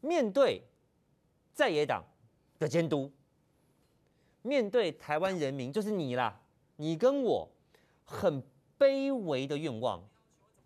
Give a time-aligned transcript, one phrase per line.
[0.00, 0.62] 面对
[1.52, 2.04] 在野党
[2.58, 3.10] 的监督，
[4.42, 6.40] 面对台湾人民，就是你啦，
[6.76, 7.48] 你跟我
[8.04, 8.42] 很
[8.78, 10.02] 卑微的愿望，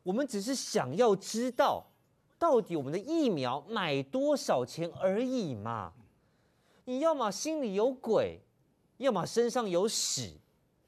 [0.03, 1.85] 我们只是想要知道，
[2.39, 5.93] 到底我们的疫苗买多少钱而已嘛。
[6.85, 8.41] 你要么心里有鬼，
[8.99, 10.39] 要么身上有屎，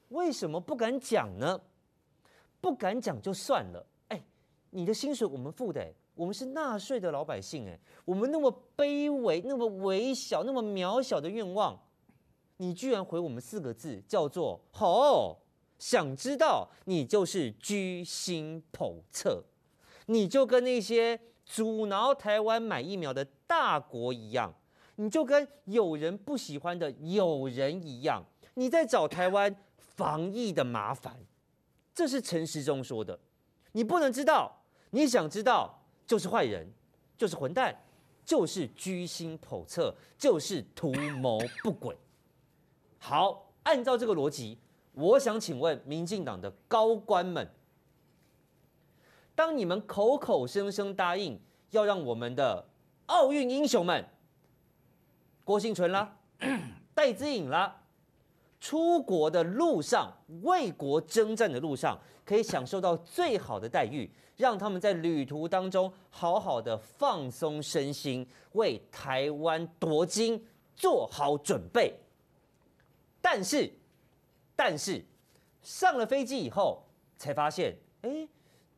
[0.09, 1.59] 为什么不敢讲呢？
[2.61, 4.23] 不敢讲就算了，哎，
[4.69, 11.79] 你的薪水我们付的，哎，我们是纳税的老百姓，哎，我们那么卑微、那么微小、那么渺小的愿望，
[12.57, 15.37] 你居然回我们四个字，叫做“好、”，
[15.77, 19.43] 想知道你就是居心叵测，
[20.07, 24.51] 你就跟那些阻挠台湾买疫苗的大国一样，
[24.95, 31.15] 你就跟有人不喜欢的友人一样，你在找台湾防疫的麻烦。
[31.93, 33.19] 这是陈时中说的，
[33.73, 36.67] 你不能知道，你想知道就是坏人，
[37.17, 37.75] 就是混蛋，
[38.25, 41.95] 就是居心叵测，就是图谋不轨。
[42.97, 44.57] 好，按照这个逻辑，
[44.93, 47.47] 我想请问民进党的高官们，
[49.35, 51.39] 当你们口口声声答应
[51.71, 52.65] 要让我们的
[53.07, 54.07] 奥运英雄们
[55.43, 56.17] 郭婞淳啦、
[56.95, 57.83] 戴资颖啦。
[58.59, 60.11] 出国的路上，
[60.41, 70.41] 为国征战的路上，可以享受到最好的待遇，让他们在旅途当中好好的放松身心，为台湾夺金
[70.75, 71.93] 做好准备。
[73.19, 73.69] 但是，
[74.55, 75.03] 但是
[75.61, 76.81] 上了飞机以后，
[77.17, 78.27] 才发现，哎，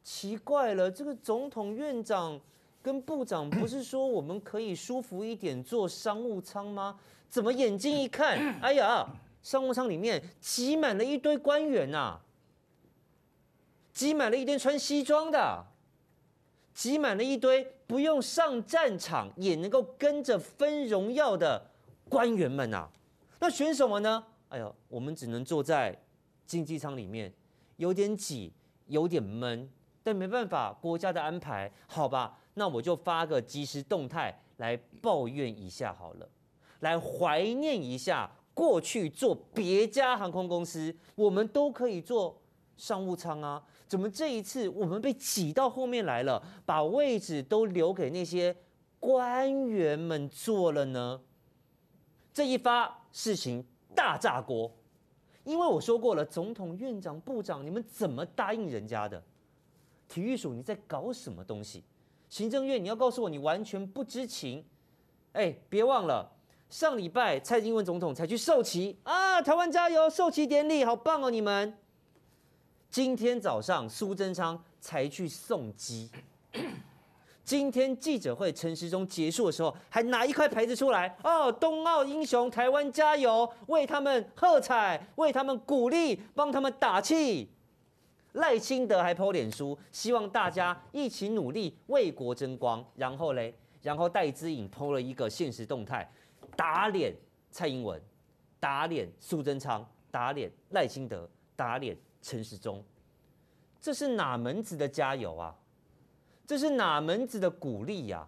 [0.04, 2.40] 奇怪了，这个总统、院长
[2.82, 7.00] 跟部长不是说我们可以舒服一点坐商务舱吗？
[7.30, 9.08] 怎么眼睛一看，哎呀！
[9.42, 12.22] 商务舱里面挤满了一堆官员呐、啊，
[14.00, 15.62] 挤满了一堆穿西装的，
[16.74, 21.70] 挤满了一堆不用上战场也能够跟着分荣耀的
[22.08, 22.88] 官员们呐、
[23.42, 24.24] 那选手们呢？
[24.48, 26.02] 哎呦，我们只能坐在
[26.46, 27.34] 经济舱里面，
[27.76, 28.54] 有点挤，
[28.86, 29.70] 有点闷，
[30.02, 36.30] 但没办法，国家的安排，好吧，那我就发个即时动态来抱怨一下好了，
[36.80, 38.32] 来怀念一下。
[38.54, 42.42] 过去坐别家航空公司，我们都可以坐
[42.76, 48.56] 商务舱啊，怎么这一次我们被挤到后面来了，把位置都留给那些
[49.00, 51.20] 官员们坐了呢？
[52.32, 54.72] 这一发事情大炸锅，
[55.44, 59.22] 因为我说过了，总统、院长、部长，你们怎么答应人家的？
[60.08, 61.84] 体育署你在搞什么东西？
[62.30, 64.64] 行政院你要告诉我你完全不知情？
[65.34, 66.32] 哎，别忘了。
[66.70, 70.08] 上礼拜蔡英文总统才去授旗啊，台湾加油！
[70.08, 71.76] 授旗典礼好棒哦，你们。
[72.90, 76.10] 今天早上苏贞昌才去送机。
[77.46, 87.50] 今天记者会陈时中结束的时候，还拿一块牌子出来哦，冬奥英雄，台湾加油，为他们喝彩，为他们鼓励，帮他们打气。
[88.34, 92.84] 赖清德还 po 脸书，希望大家一起努力，为国争光。
[92.96, 96.08] 然后嘞，然后戴资颖 po 了一个现实动态。
[96.56, 97.16] 打脸
[97.52, 98.00] 蔡英文，
[98.60, 102.84] 打脸苏贞昌，打脸赖清德，打脸陈时中，
[103.82, 105.56] 这是哪门子的加油啊？
[106.46, 108.28] 这是哪门子的鼓励呀？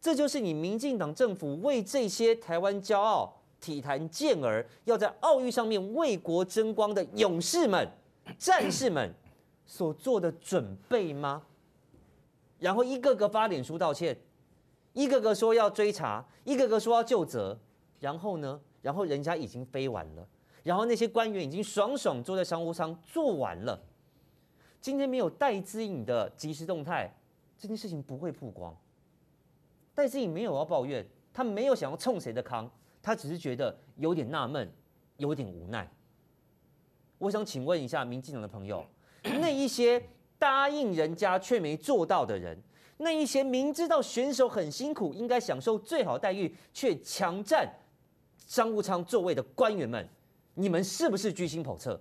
[0.00, 7.88] 这就是你民进党政府为这些台湾骄傲、体坛健儿，要在奥运上面为国争光的勇士们、
[8.38, 9.12] 战士们
[9.66, 11.42] 所做的准备吗？
[12.58, 14.16] 然后一个个发脸书道歉。
[14.94, 17.56] 一个个说要追查，一个个说要就责，
[18.00, 18.60] 然后呢？
[18.82, 20.26] 然后人家已经飞完了，
[20.68, 23.82] 然后那些官员已经爽爽坐在商务舱做完了。
[24.82, 27.10] 今天没有戴资颖的即时动态，
[27.56, 28.76] 这件事情不会曝光。
[29.94, 32.70] 戴资颖没有要抱怨，他没有想要冲谁的康，
[33.00, 34.70] 他只是觉得有点纳闷，
[35.16, 35.90] 有点无奈。
[37.16, 38.84] 我想请问一下民进党的朋友，
[39.40, 40.06] 那一些
[40.38, 42.62] 答应人家却没做到的人。
[42.98, 47.66] 那一些明知道选手很辛苦，应该享受最好待遇，却强占
[48.46, 50.06] 商务舱座位的官员们，
[50.58, 52.00] 你们是不是居心叵测？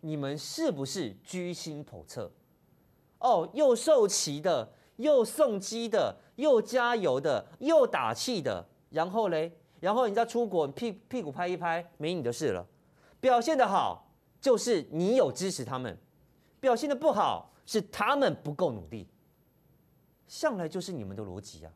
[0.00, 2.32] 你们是不是居心叵测？
[3.18, 12.66] 哦，又受旗的，又送机的，又加油的，又打气的，然后嘞，然后人家出国屁屁股拍一拍，没你的事了。
[13.20, 14.10] 表现的好，
[14.40, 15.94] 就是你有支持他们；
[16.60, 19.06] 表现的不好，是他们不够努力。
[20.26, 21.72] 向来就是你们的逻辑啊！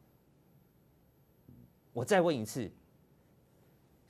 [1.93, 2.71] 我再问一次，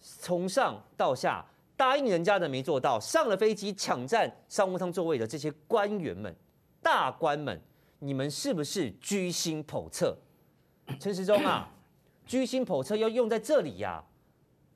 [0.01, 1.45] 从上到下
[1.77, 6.35] 答应人家的没做到，上了飞机抢占商务舱座位的这些官员们、
[6.83, 7.61] 大官们，
[7.99, 10.17] 你们是不是居心叵测？
[10.99, 11.71] 陈时中啊，
[12.27, 14.05] 居心叵测要用在这里呀、啊。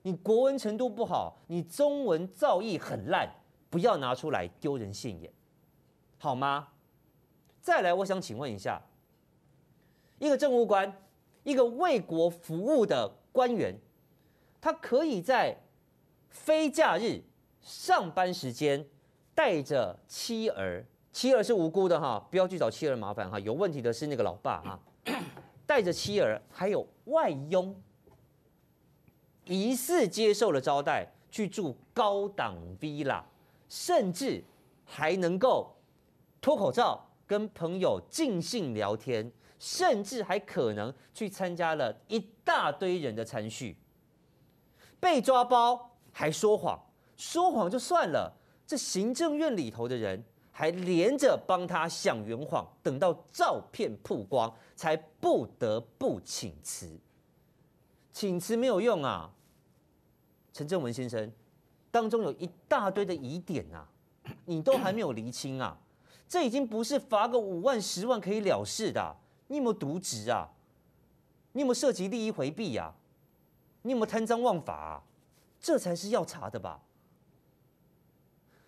[0.01, 3.27] 你国文程度不好，你中文造诣很烂，
[3.71, 5.31] 不要拿出来丢人现眼，
[6.19, 6.67] 好吗？
[7.59, 8.79] 再来，我想请问一下，
[10.19, 10.95] 一个政务官，
[11.43, 13.75] 一个为国服务的官员，
[14.65, 15.55] 他可以在
[16.27, 17.21] 非假日
[17.61, 18.83] 上班时间
[19.35, 24.79] 带着妻儿，妻儿是无辜的哈，不要去找妻儿麻烦哈，有问题的是那个老爸哈，
[25.67, 27.79] 带着妻儿还有外佣。
[29.45, 33.21] 疑似接受了招待，去住高档 villa，
[33.69, 34.43] 甚至
[34.83, 35.75] 还能够
[36.41, 43.77] 脱口罩跟朋友尽兴聊天，甚至还可能去参加了一大堆人的餐叙。
[45.05, 46.83] 被抓包还说谎，
[47.15, 48.35] 说谎就算了，
[48.65, 56.89] 这行政院里头的人还连着帮他想圆谎，等到照片曝光才不得不请辞。
[58.11, 59.31] 请辞没有用啊。
[60.51, 61.31] 陈正文先生，
[61.91, 63.87] 当中有一大堆的疑点、啊，
[64.45, 65.77] 你都还没有厘清啊！
[66.27, 69.15] 这已经不是罚个五万、十万可以了事的、
[69.49, 70.49] 你有没有渎职啊？
[71.51, 72.91] 你有没有涉及利益回避啊？
[73.85, 75.03] 你有没有贪赃枉法啊？
[75.61, 76.81] 这才是要查的吧？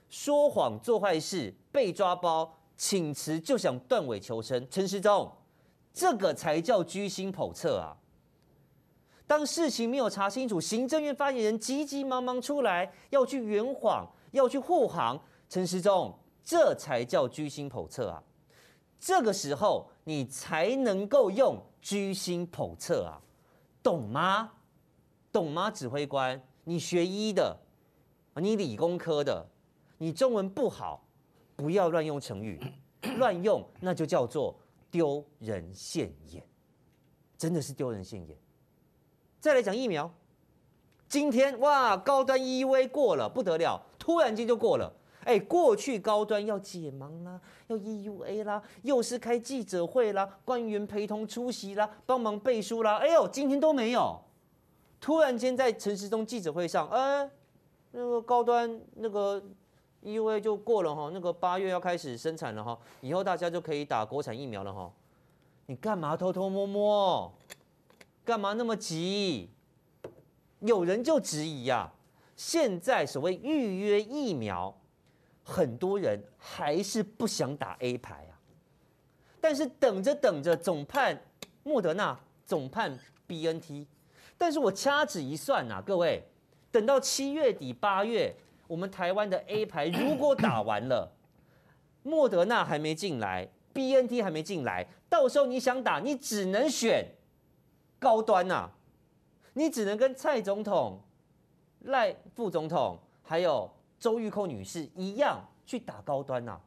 [0.09, 5.31] 说谎做坏事被抓包，请辞就想断尾求生，陈时中，
[5.91, 7.97] 这个才叫居心叵测啊！
[9.25, 15.19] 当事情没有查清楚，行政院发言人急急忙忙出来要去圆谎，要去护航，
[15.49, 18.23] 陈时中，这才叫居心叵测啊！
[18.99, 23.19] 这个时候你才能够用居心叵测啊，
[23.81, 24.51] 懂吗？
[25.37, 25.69] 懂吗？
[25.69, 27.55] 指挥官，你学医的，
[28.37, 29.45] 你理工科的，
[29.99, 31.05] 你中文不好，
[31.55, 32.59] 不要乱用成语，
[33.19, 34.57] 乱用那就叫做
[34.89, 36.43] 丢人现眼，
[37.37, 38.35] 真的是丢人现眼。
[39.39, 40.11] 再来讲疫苗，
[41.07, 44.91] 今天哇，高端 EUA 过了不得了，突然间就过了。
[45.23, 52.97] 哎，过去高端要解盲啦，要 EUA 啦，又是开记者会啦，官员陪同出席啦，帮忙背书啦。
[52.97, 54.19] 哎呦，今天都没有，
[54.99, 57.29] 突然间在陈时中记者会上，哎，
[57.91, 59.41] 那个高端那个
[60.03, 64.91] EUA 就过了哈，那个八月要开始生产了哈，以后大家就可以打国产疫苗了哈。
[65.67, 67.33] 你干嘛偷偷摸摸？
[68.23, 69.49] 干嘛那么急？
[70.59, 71.93] 有人就质疑呀、啊，
[72.35, 74.75] 现在所谓预约疫苗，
[75.43, 78.33] 很多人还是不想打 A 牌啊。
[79.39, 81.21] 但是等着等着，总判
[81.63, 82.97] 莫德纳，总判
[83.27, 83.85] BNT。
[84.37, 86.23] 但是我掐指一算呐、啊，各位，
[86.71, 88.35] 等到七月底八月，
[88.67, 91.11] 我们台湾的 A 牌如果打完了，
[92.03, 97.05] 莫德纳还没进来，BNT 还没进来，到时候你想打，你只能选。
[97.99, 98.71] 高端呐、啊，
[99.53, 101.01] 你只能跟蔡总统、
[101.85, 103.67] 赖副总统还有
[103.99, 106.61] 周玉蔻女士一样去打高端呐、啊。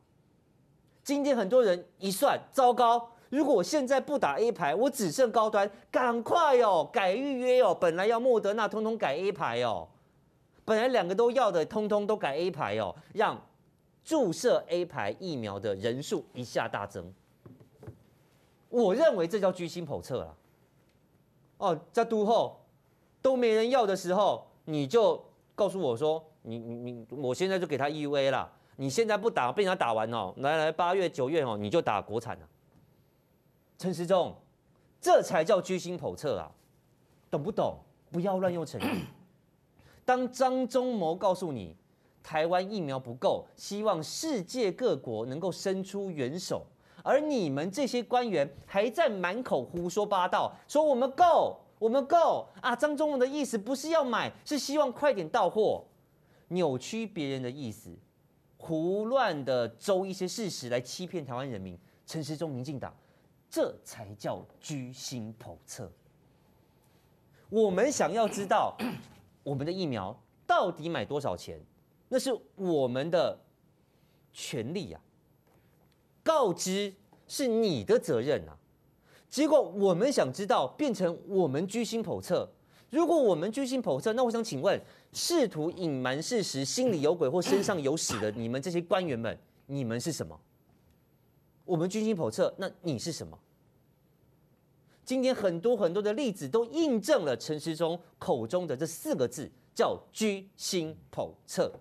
[1.04, 3.12] 今天很多人一算，糟糕！
[3.30, 7.74] 如果我现在不打 A 牌，我只剩高端，赶快哦，改预约哦。
[7.74, 9.88] 本来要莫德纳，通通改 A 牌哦。
[10.64, 13.40] 本来两个都要的，通通都改 A 牌哦，让
[14.04, 17.12] 注射 A 牌疫苗的人数一下大增。
[18.68, 20.36] 我认为这叫居心叵测了。
[21.58, 22.60] 哦，在都后
[23.20, 25.20] 都没人要的时候，你就
[25.54, 28.50] 告诉我说，你你你，我现在就给他 EUA 了。
[28.76, 32.48] 你现在不打，被人家打完哦，来来，八月九月哦，你就打国产了。
[33.80, 34.36] 陈时中，
[35.00, 36.52] 这才叫居心叵测啊，
[37.30, 37.78] 懂不懂？
[38.10, 39.06] 不要乱用成语。
[40.04, 41.74] 当张忠谋告诉你
[42.22, 46.66] 台湾疫苗不够，希望世界各国能够伸出援手。
[47.02, 52.76] 而你们这些官员还在满口胡说八道，说我们够，我们够啊！
[52.76, 55.82] 张忠谋的意思不是要买，是希望快点到货，
[56.48, 57.88] 扭曲别人的意思，
[58.58, 61.78] 胡乱的诌一些事实来欺骗台湾人民。
[62.04, 62.92] 陈时中、民进党，
[63.50, 65.90] 这才叫居心叵测。
[67.48, 68.76] 我们想要知道
[69.42, 70.16] 我们的疫苗
[70.46, 71.60] 到底买多少钱，
[72.08, 73.38] 那是我们的
[74.32, 75.08] 权利呀、啊。
[76.22, 76.94] 告知
[77.26, 78.56] 是你的责任啊！
[79.28, 82.48] 结果我们想知道，变成我们居心叵测。
[82.90, 84.80] 如果我们居心叵测，那我想请问，
[85.12, 90.38] 试图隐瞒事实、心里有鬼或身上有屎的你们这些官员们，你们是什么？
[91.70, 93.38] 我们居心叵测，那你是什么？
[95.04, 101.72] 今天很多很多的例子都印证了陈时中口中的这四个字，叫居心叵测。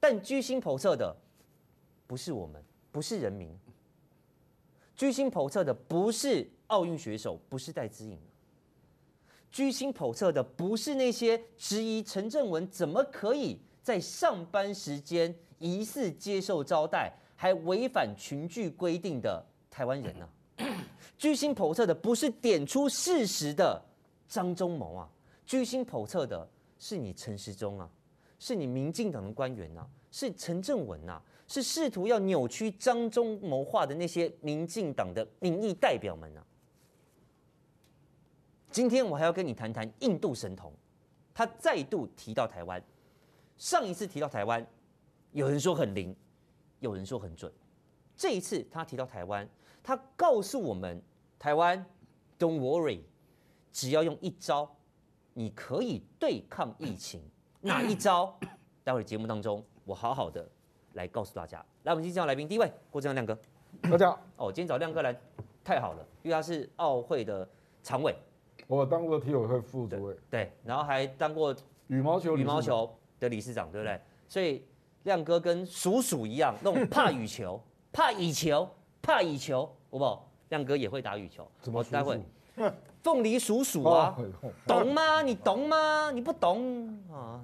[0.00, 1.16] 但居心叵测的
[2.08, 2.60] 不是我们。
[2.92, 3.56] 不是人民，
[4.96, 8.18] 居心叵测的不是奥运选手，不是戴资颖。
[9.52, 20.28] 居心叵测的不是那些质疑陈正文怎么可以在上班时间疑似接受招待，还违反群聚规定的台湾人呢、
[20.58, 20.84] 啊？
[21.16, 23.82] 居心叵测的不是点出事实的
[24.28, 25.08] 张忠谋啊，
[25.46, 26.46] 居心叵测的
[26.78, 27.88] 是你陈时中啊，
[28.38, 36.44] 是你民进党的官员呐、啊，是陈正文呐、啊，是试图要扭曲张忠谋话的那些民进党的民意代表们啊。
[38.70, 40.70] 今天我还要跟你谈谈印度神童，
[41.32, 42.84] 他再度提到台湾。
[43.56, 44.66] 上一次提到台湾，
[45.32, 46.14] 有人说很灵，
[46.80, 47.50] 有人说很准。
[48.16, 49.48] 这一次他提到台湾，
[49.82, 51.00] 他告诉我们：
[51.38, 51.84] 台湾
[52.38, 53.00] ，Don't worry，
[53.72, 54.68] 只要用一招，
[55.32, 57.22] 你可以对抗疫情。
[57.60, 58.38] 哪一招？
[58.82, 60.46] 待会儿节目当中，我好好的
[60.94, 61.64] 来告诉大家。
[61.84, 63.90] 来，我们今天介绍来宾，第一位郭正亮亮哥。
[63.90, 64.20] 大家好。
[64.36, 65.14] 哦，今天找亮哥来，
[65.62, 67.48] 太好了，因为他是奥会的
[67.82, 68.14] 常委。
[68.66, 71.54] 我当过体委会副主委，对，然后还当过
[71.88, 74.00] 羽毛球羽毛球的理事长，对不对？
[74.28, 74.64] 所以
[75.04, 77.60] 亮哥跟鼠鼠一样，那种怕羽球、
[77.92, 78.68] 怕羽球、
[79.02, 80.28] 怕羽球，好不好？
[80.50, 81.46] 亮哥也会打羽球。
[81.60, 81.82] 怎么？
[81.84, 82.20] 待会
[83.02, 84.16] 凤梨鼠鼠啊，
[84.66, 85.22] 懂吗？
[85.22, 86.10] 你懂吗？
[86.12, 87.40] 你不懂啊？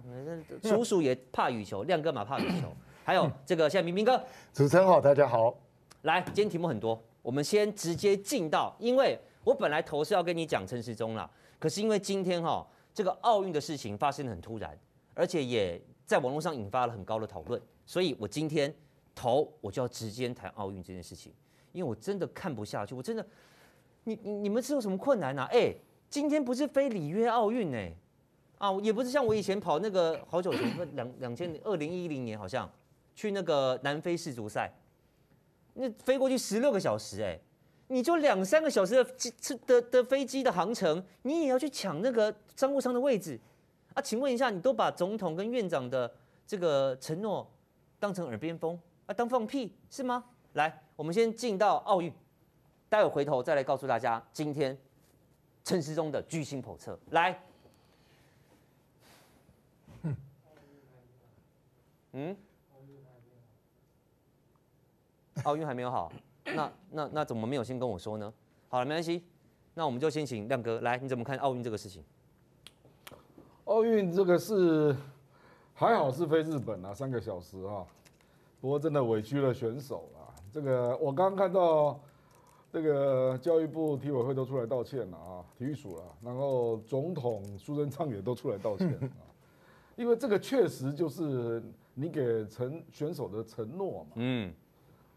[0.63, 2.69] 鼠鼠也怕羽球，亮哥嘛怕羽球。
[3.05, 4.23] 还有这个，现在明明哥，
[4.53, 5.55] 主持人好，大家好。
[6.03, 9.19] 来，今天题目很多，我们先直接进到，因为。
[9.47, 14.77] 我本来头是要跟你讲陈时中啦，可是因为今天哈这个奥运的事情发生得很突然，
[15.15, 18.73] 而且也在网络上引发了很高的讨论，所以我今天
[19.15, 21.33] 头我就要直接谈奥运这件事情，
[21.73, 23.27] 因为我真的看不下去，我真的，
[24.05, 25.49] 你你你们是有什么困难啊？
[25.53, 25.75] 哎、
[26.09, 27.93] 今天不是飞里约奥运哎，
[28.59, 32.71] 啊也不是像我以前跑那个好久前两两千二零一零年好像
[33.15, 34.73] 去那个南非世足赛，
[35.75, 37.39] 那飞过去十六个小时哎。
[37.89, 39.33] 你就两三个小时的机
[39.65, 43.39] 的的飞机的航程，你也要去抢那个商务舱的位置
[43.97, 44.03] 啊？
[44.03, 46.15] 请问一下，你都把总统跟院长的
[46.47, 47.51] 这个承诺
[47.99, 49.15] 当成耳边风啊？
[49.15, 50.23] 当放屁是吗？
[50.53, 52.13] 来，我们先进到奥运，
[52.89, 54.79] 待会回头再来告诉大家今天
[55.65, 56.99] 陈时中的居心叵测。
[57.11, 57.43] 来，
[62.13, 62.37] 嗯，
[65.45, 66.13] 奥运还没有好。
[66.45, 68.33] 那那那怎么没有先跟我说呢？
[68.69, 69.25] 好了，没关系，
[69.75, 72.05] 那我们就先请亮哥来，你怎么看奥运这个事情？
[73.67, 74.95] 奥运这个是
[75.75, 77.85] 还好是飞日本啊，三个小时啊，
[78.61, 80.31] 不过真的委屈了选手啊。
[80.53, 81.99] 这个我刚刚看到
[82.73, 89.27] 这个教育部体委会都出来道歉了啊，体育署了，然后总统苏贞昌也都出来道歉啊，
[89.97, 91.61] 因为这个确实就是
[91.95, 94.11] 你给承选手的承诺嘛。
[94.15, 94.55] 嗯。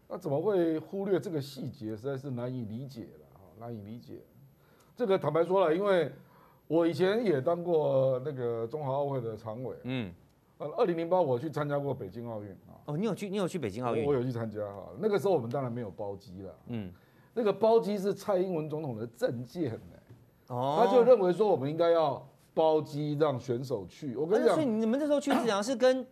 [0.08, 1.96] 那怎么会忽略这个细节？
[1.96, 4.20] 实在是难以理解了啊，难以理解。
[4.96, 6.10] 这个坦白说了，因为
[6.70, 9.76] 我以前也当过那个中华奥会的常委。
[9.82, 10.14] 嗯。
[10.58, 12.78] 呃，二零零八我去参加过北京奥运啊。
[12.84, 13.28] 哦，你有去？
[13.28, 14.06] 你有去北京奥运？
[14.06, 14.90] 我有去参加哈。
[15.00, 16.54] 那个时候我们当然没有包机了。
[16.68, 16.92] 嗯。
[17.34, 19.96] 那个包机是蔡英文总统的政见呢。
[20.46, 20.76] 哦。
[20.78, 22.24] 他就认为说我们应该要
[22.54, 24.14] 包机让选手去。
[24.14, 26.06] 我跟你讲，所以你们那时候去是讲是跟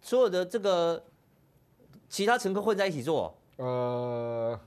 [0.00, 1.02] 所有的这个。
[2.08, 3.32] 其他乘客混在一起坐？
[3.58, 4.58] 呃，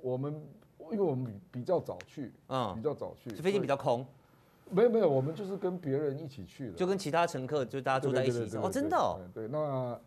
[0.00, 0.34] 我们
[0.90, 4.06] 因为我们比比较早去，嗯，比较早去，飞机比较空。
[4.70, 9.20] 没有没有，我们就是跟别人一起去的，就跟其他乘客就大家坐在一起哦，真的哦。
[9.34, 10.00] 对，那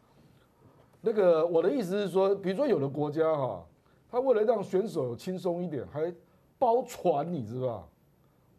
[1.01, 3.65] 那个我的意思是说，比如说有的国家哈，
[4.09, 6.13] 他为了让选手轻松一点，还
[6.59, 7.87] 包船，你知道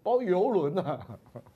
[0.02, 0.98] 包游轮啊，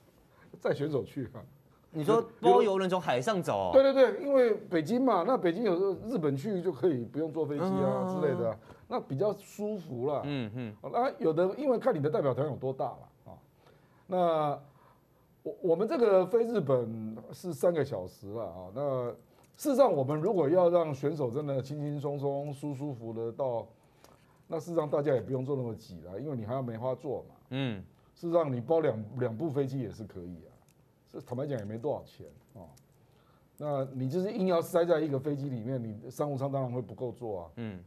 [0.61, 1.43] 载选手去啊。
[1.91, 3.71] 你说包游轮从海上走？
[3.73, 10.21] 对对对，因为北京嘛，那北京有时候日本去就可以不用坐飞机啊之类的，那比较舒服了。
[10.25, 10.77] 嗯嗯。
[10.93, 13.06] 那有的因为看你的代表团有多大了啊。
[14.07, 14.59] 那
[15.43, 18.71] 我我们这个飞日本是三个小时了啊。
[18.75, 19.11] 那
[19.57, 23.67] 事实上，我们如果要让选手真的轻轻松松、舒舒服的到，
[24.47, 27.35] 那事实上大家也不用坐那么挤了，因为你还要梅花座嘛。
[27.51, 27.85] 嗯。
[28.15, 30.51] 事实上，你包两两部飞机也是可以啊。
[31.09, 32.65] 这坦白讲也没多少钱啊，
[33.59, 37.51] 那你就是硬要塞在一个飞机里面，你商务舱当然会不够坐啊。
[37.57, 37.79] 嗯，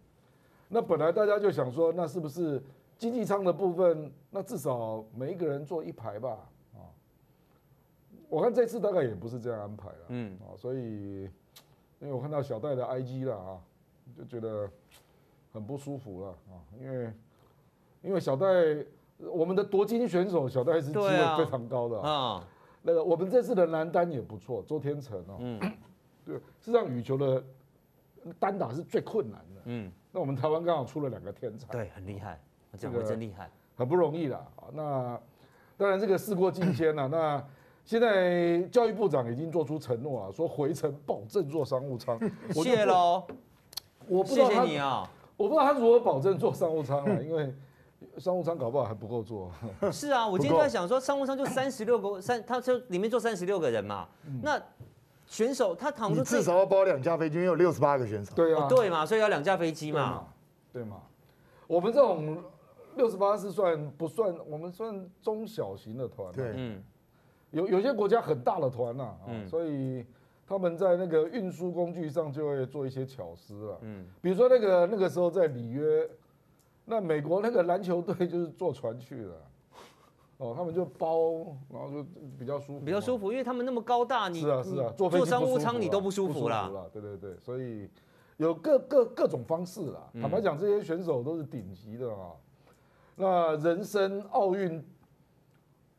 [0.67, 2.61] 那本来大家就想说，那是不是
[2.99, 6.37] 经济舱的部分，那至少每一个人坐一排吧？
[6.75, 6.83] 啊，
[8.27, 10.05] 我看这次大概也不是这样安排了。
[10.09, 11.23] 嗯，啊，所以
[11.99, 13.59] 因为我看到小戴的 IG 了啊，
[14.17, 14.69] 就觉得
[15.53, 17.13] 很不舒服了啊，因为
[18.01, 18.45] 因为小戴
[19.31, 22.45] 我们的夺金选手小戴是机会非常高的啊。
[22.81, 25.59] 那个我们这次的男单也不错，周天成哦，嗯，
[26.25, 27.43] 对，是让羽球的
[28.39, 29.61] 单打是最困难的。
[29.65, 32.41] 嗯，那我们台湾刚好出了两个天才，对，很厉害，
[32.77, 34.45] 这个真厉害，很不容易啦。
[34.73, 35.19] 那
[35.77, 37.43] 当然这个事过境迁了，那
[37.85, 42.19] 现在教育部长已经做出承诺了，说回程保证坐商务舱。
[42.51, 43.25] 谢喽，
[44.07, 47.53] 我不知道他谢谢你啊，我不知道他如何保证坐商务舱了，因为。
[48.17, 49.51] 商务舱搞不好还不够坐。
[49.91, 54.07] 是啊，我今天在想说，商务舱就三十六个三，他就里面坐三十六个人嘛。
[54.41, 54.59] 那
[55.25, 58.33] 选手他躺着至少要包两架飞机，因为有六十八个选手。
[58.35, 60.25] 对啊，对嘛，所以要两架飞机嘛。
[60.71, 60.97] 对嘛，
[61.67, 62.41] 我们这种
[62.99, 64.35] 六十八是算不算？
[64.45, 66.31] 我们算中小型的团。
[66.33, 66.83] 对，嗯，
[67.51, 70.05] 有有些国家很大的团呐，啊，所以
[70.45, 73.79] 他们在那个运输工具上就会做一些巧思了。
[73.83, 76.09] 嗯，比如说那个那个时候在里约。
[76.91, 79.29] 那美国那个篮球队就是坐船去的，
[80.37, 82.03] 哦，他们就包，然后就
[82.35, 87.87] 比较舒服，比较舒服，因为他们那么高大，你是啊是啊，坐坐商务舱你都不舒服啦，对对对，所以
[88.37, 90.09] 有各各各种方式啦。
[90.13, 92.31] 坦白讲，这些选手都是顶级的啊。
[93.21, 94.81] 那人生奥运，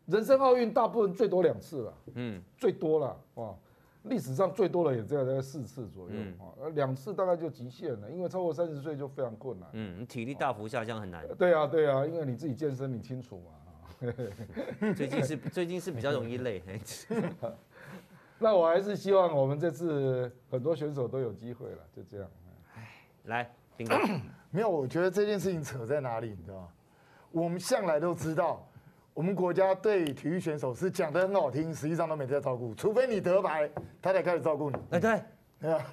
[0.07, 3.55] 人生奥运大部分最多两次了，嗯，最多了啊。
[4.05, 9.69] 历史上最多的也只有大概四次左右啊，两次大概就极限了，因为超过三十岁就非常困难。
[9.75, 11.29] 嗯，体力大幅下降很难。
[11.37, 13.53] 对啊，对啊，因为你自己健身，你清楚嘛。
[14.97, 16.63] 最近是最近是比较容易累。
[18.41, 22.31] 那我还是希望我们这次很多选手都有机会了，就这样。
[23.25, 23.95] 来，丁哥，
[24.51, 26.69] 没有，我觉得这件事情扯在哪里，你知道吗？
[27.33, 28.67] 我们向来都知道。
[29.13, 33.69] 我们国家对体育选手是讲的很好听，实际上都没在照顾，除非你得牌，
[34.01, 34.77] 他才开始照顾你。
[34.91, 35.23] 哎，对，
[35.61, 35.85] 对啊，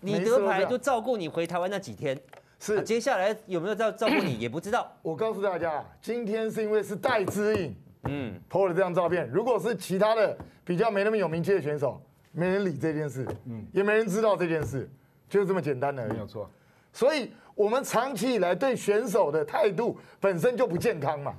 [0.00, 2.20] 你得牌就照顾你回台湾那几天，
[2.58, 4.92] 是，接下来有没有照照顾你 也不知道。
[5.02, 7.74] 我告诉大家，今天是因为是戴之颖，
[8.04, 9.26] 嗯，po 了这张照片。
[9.30, 14.90] 如果是其他的比较没那么有名气的选手，没人理这件事，嗯，也没人知道这件事，
[15.28, 16.50] 就是这么简单的，没有错。
[16.92, 21.34] 所以我们长期以来对选手的态度本身就不健康嘛。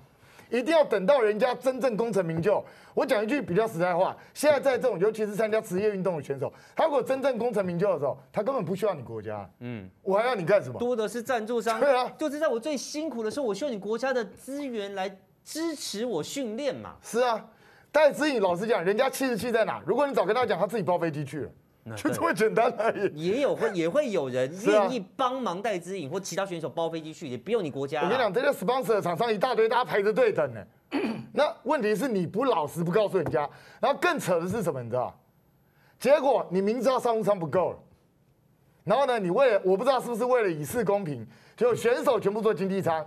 [0.52, 2.64] 一定要等到人家真正功成名就。
[2.94, 9.50] 我讲一句比较实在话，现在在这种尤其是参加职业运动的选手，他如果真正功成名就的时候，他根本不需要你国家。
[9.60, 10.78] 嗯，我还要你干什么？
[10.78, 11.80] 多的是赞助商。
[11.80, 15.10] 对啊，就是在我最辛苦的时候，我需要你国家的资源来
[15.44, 16.96] 支持我训练嘛。
[17.02, 17.44] 是啊，
[17.92, 19.82] 戴资颖老实讲，人家气是气在哪？
[19.86, 21.50] 如果你早跟他讲，他自己包飞机去了。
[21.96, 23.26] 就这么简单而已。
[23.26, 28.02] 也有会也会有人愿意帮忙戴资颖或其他选手包飞机去，也不用你国家。
[28.02, 30.66] 我跟你讲，这个 sponsor 厂商一大堆，大家排着队等呢。
[31.34, 33.48] 那问题是你不老实，不告诉人家，
[33.80, 34.82] 然后更扯的是什么？
[34.82, 35.14] 你知道？
[36.00, 37.78] 结果你明知道商务舱不够了，
[38.84, 43.06] 然后呢，你为了我不知道是不是为了以示公平，就选手全部坐经济舱，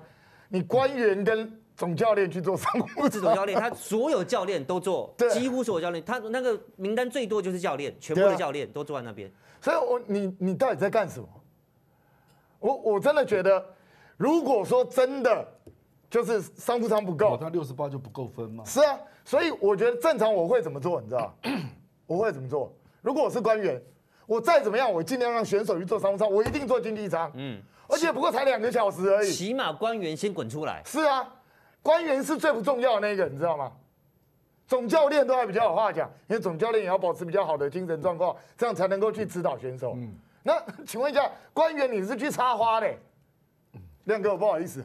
[0.49, 3.21] 你官员跟总教练去做商务舱。
[3.23, 9.33] 总教练他所有教练都做，几乎所有教练，他那个名单最多就是教练，全部的教练都坐在那边。
[9.61, 11.29] 所以我你你到底在干什么？
[12.59, 13.65] 我我真的觉得，
[14.19, 15.49] 如果说真的。
[16.11, 18.65] 就是商务舱不够，他六十八就不够分吗？
[18.65, 21.35] 是啊，所以我觉得正常我会怎么做，你知道？
[22.09, 22.73] 我会怎么做？
[23.03, 23.79] 如果我是官员，
[24.25, 27.31] 我再怎么样，我尽量让选手去做商务舱，我一定做经济舱。
[27.35, 29.31] 嗯，而且不过才两个小时而已。
[29.31, 30.83] 起码官员先滚出来。
[30.87, 31.31] 是啊，
[31.89, 33.73] 官员是最不重要的那个，你知道吗？
[34.67, 39.95] 总教练都还比较有话讲，因为总教练也要保持比较好的精神状况，这样才能够去指导选手。
[39.97, 42.95] 嗯，那请问一下，官员你是去插花的？
[44.05, 44.85] 亮哥，不好意思，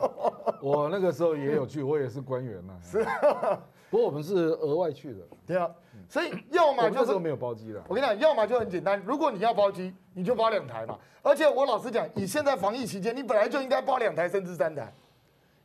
[0.00, 2.74] 我 我那个时候也有去，我也是官员嘛。
[2.82, 3.06] 是，
[3.88, 5.20] 不过我们是额外去的。
[5.46, 5.70] 对啊，
[6.08, 7.80] 所以要么就是没有包机了。
[7.86, 10.98] 我跟你讲，要么就很简单，如果你要包机，你就包两台嘛。
[11.22, 14.92] 而且我老实讲，你现在防疫期间，你本来就应该包两台甚至三台，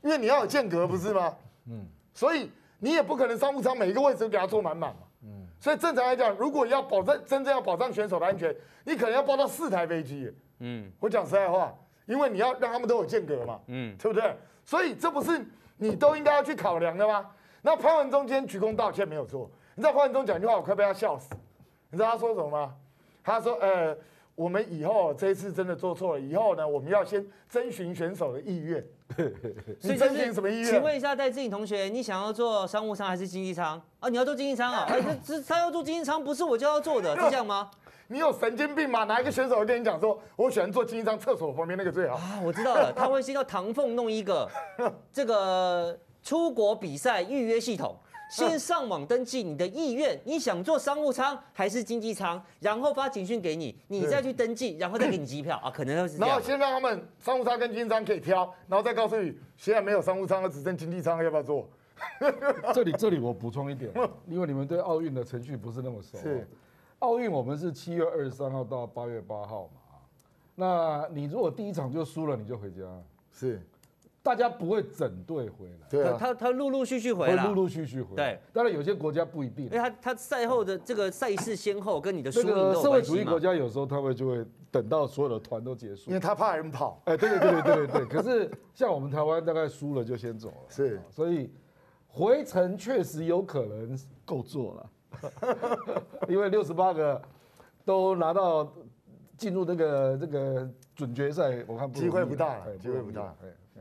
[0.02, 1.36] 因为你要有间隔，不是吗？
[1.68, 1.86] 嗯。
[2.14, 5.02] 所以你也不可能商务舱每一个位置都给他坐满满嘛。
[5.24, 5.48] 嗯。
[5.60, 8.56] 所以正常来讲，如果要保证真正要保障选手的安全，
[8.86, 10.34] 你可能要包到四台飞机。
[10.60, 10.92] 嗯。
[11.00, 11.74] 我讲实在话。
[12.08, 14.34] 因为你要让他们都有间隔嘛，嗯，对不对？
[14.64, 17.30] 所以这不是你都应该要去考量的吗？
[17.62, 21.36] 那潘文忠今天鞠躬道歉没有错，你知道潘文忠讲一句话，我快被他笑死。
[21.90, 22.74] 你知道他说什么吗？
[23.22, 23.94] 他说：“呃，
[24.38, 28.86] 我们以后这一次真的做错了，以后呢，我们要先征询选手的意愿。
[29.82, 30.66] 你征询什么意愿？
[30.66, 34.08] 请问一下戴志颖同学，你想要坐商务舱还是经济舱啊？
[34.10, 34.86] 你要做经济舱啊？
[34.94, 37.72] 哎，这他要做经济舱，不是我就要做的，是这样吗？”
[38.10, 39.06] 你有神经病吗？
[39.06, 42.40] 哪一个选手会跟你讲说，我喜欢坐经济舱厕所旁边那个最好啊？
[42.44, 44.48] 我知道了，他会先叫唐凤弄一个
[45.12, 47.98] 这个出国比赛预约系统，
[48.30, 55.72] 先上网登记你的意愿，你想坐商务舱还是经济舱，然后发简讯给你，你再去登记，然后再给你机票啊？
[55.72, 56.30] 可能会是这样。
[56.30, 61.68] 然后先让他们商务舱跟经济舱可以挑，然后再告诉你，现在没有商务舱了，只剩经济舱，要不要坐？
[62.74, 63.92] 这里这里我补充一点，
[64.28, 66.18] 因为你们对奥运的程序不是那么熟。
[66.20, 66.48] 是。
[67.00, 69.82] 奥运我们是七月二十三号到八月八号嘛，
[70.56, 72.82] 那你如果第一场就输了，你就回家。
[73.32, 73.62] 是。
[74.28, 78.34] 大家不会整队回来，对啊，他他陆陆续续回来，陆陆续续回来。
[78.34, 82.84] 对，当然有些国家不一定，因为他他赛后的这个赛事先后跟你的输赢都有关系嘛。
[82.84, 87.02] 社会主义国家有时候他们就会等到所有的团都结束，因为他怕人跑。
[87.06, 88.06] 哎，对对对对对对。
[88.06, 91.50] 可是像我们台湾大概输了就先走了，是，所以
[92.10, 97.22] 回程确实有可能够做了， 因为六十八个
[97.86, 98.70] 都拿到
[99.38, 103.34] 进入那个这个准决赛，我看机会不大了，机会不大。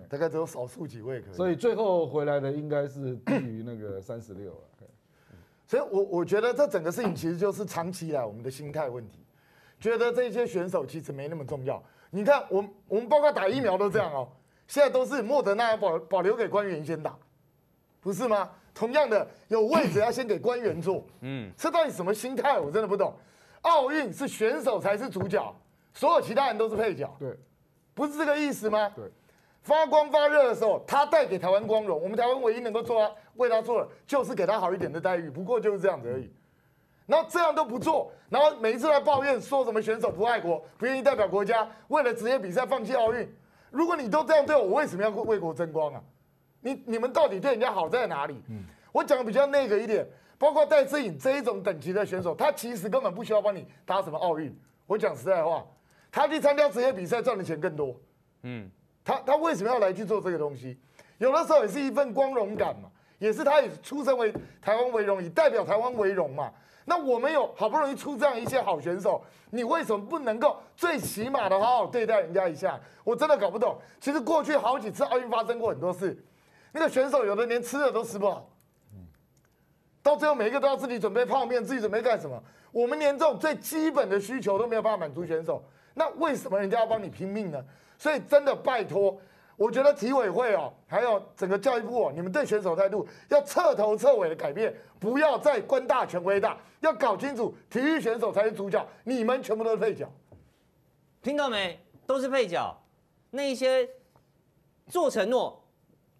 [0.09, 4.59] 大概只有少数几位可以，所以最后回来的应该是低于那个三十六了。
[5.69, 9.19] 所以我我觉得这整个事情其实就是长期以来我们的心态问题，
[9.81, 11.83] 觉得这些选手其实没那么重要。
[12.11, 14.29] 你看，我们我们包括打疫苗都这样哦，
[14.69, 17.19] 现在都是莫德纳要保保留给官员先打，
[18.01, 18.49] 不是吗？
[18.73, 22.61] 同样的，有位置要先给官员坐，嗯，这到底什么心态？
[22.61, 23.13] 我真的不懂。
[23.63, 25.53] 奥运是选手才是主角，
[25.93, 27.37] 所有其他人都是配角，对，
[27.93, 28.89] 不是这个意思吗？
[28.95, 29.11] 对。
[29.67, 32.01] 发光发热的时候，他带给台湾光荣。
[32.01, 35.29] 我们台湾唯一能够做他为他做的，就是给他好一点的待遇。
[35.29, 36.31] 不过就是这样子而已。
[37.05, 43.29] 然后这样都不做，然后每一次来抱怨说什么选手不爱国，不愿意代表国家，为了职业比赛放弃奥运。
[43.73, 46.01] 如果你都这样对我，我为什么要为国争光啊？
[46.61, 48.41] 你你们到底对人家好在哪里？
[48.49, 50.07] 嗯我讲的比较那个一点，
[50.39, 54.57] 包括戴志颖这一种等级的选手，他其实根本不需要帮你打什么奥运。
[54.87, 55.67] 我讲实在话，
[56.13, 57.97] 他去参加职业比赛赚的钱更多。
[58.43, 58.71] 嗯。
[59.07, 60.77] 他他为什么要来去做这个东西？
[61.19, 62.91] 有的时候也是一份光荣感嘛，
[63.21, 66.53] 也是他以出生为台湾为荣，以代表台湾为荣嘛。
[66.85, 72.79] 那我们有好不容易出这样一些好选手，你为什么不能够最起码的好好对待人家一下？
[73.05, 73.79] 我真的搞不懂。
[74.01, 76.17] 其实过去好几次奥运发生过很多事，
[76.73, 78.51] 那个选手有的连吃的都吃不好，
[80.03, 82.43] 到最后每一个都要自己准备泡面，自己准备干什么？
[82.73, 85.65] 我们连这种最基本的需求都没有办法满足选手，
[85.95, 87.65] 那为什么人家要帮你拼命呢？
[87.99, 89.19] 所以真的拜托，
[89.57, 100.07] 我觉得体委会哦，还有整个教育部哦，你们对选手态度要彻头彻尾的改变，不要再官大权威大，要搞清楚体育选手才是主角，你们全部都是配角。
[101.23, 101.79] 听到没？
[102.07, 102.77] 都是配角。
[103.31, 103.89] 那一些
[104.89, 105.61] 做承诺、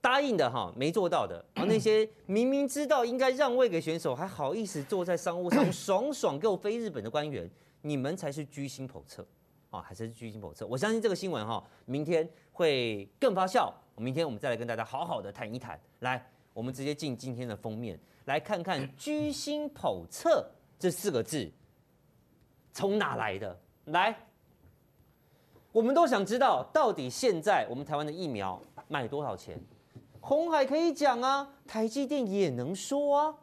[0.01, 7.49] 答应的哈，没做到的，而， 那些明明知道应该让位给选手，还好意思坐在商务舱 爽爽给我飞日本的官员，
[7.83, 9.25] 你们才是居心叵测。
[9.81, 10.67] 还是居心叵测。
[10.67, 13.73] 我相信这个新闻哈，明天会更发酵。
[13.97, 15.81] 明天我们再来跟大家好好的谈一谈。
[16.01, 20.47] 来，我们直接进今天的封面，来看看“居心叵测”
[20.79, 21.51] 这四个字
[22.73, 23.59] 从哪来的。
[23.87, 24.15] 来，
[25.73, 29.59] 我们都想知道，到底现在我们台湾的疫苗卖多少钱？
[30.21, 33.35] 红海可以讲啊，台积电也能说啊。